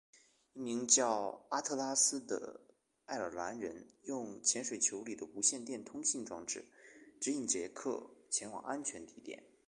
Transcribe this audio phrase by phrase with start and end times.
[0.53, 2.59] 一名叫阿特拉斯的
[3.05, 6.65] 爱尔兰人用潜水球里的无线电通信装置
[7.19, 9.43] 指引杰克前往安全地点。